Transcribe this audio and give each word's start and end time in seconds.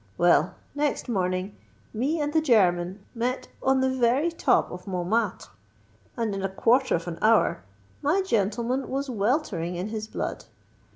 Well, 0.17 0.55
next 0.73 1.07
morning 1.07 1.55
me 1.93 2.19
and 2.19 2.33
the 2.33 2.41
German 2.41 3.05
met 3.13 3.49
on 3.61 3.81
the 3.81 3.89
very 3.91 4.31
top 4.31 4.71
of 4.71 4.87
Montmartre; 4.87 5.49
and 6.17 6.33
in 6.33 6.41
a 6.41 6.49
quarter 6.49 6.95
of 6.95 7.07
an 7.07 7.19
hour 7.21 7.63
my 8.01 8.23
gentleman 8.23 8.89
was 8.89 9.11
weltering 9.11 9.75
in 9.75 9.89
his 9.89 10.07
blood. 10.07 10.45